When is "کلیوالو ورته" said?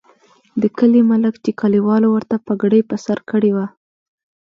1.61-2.35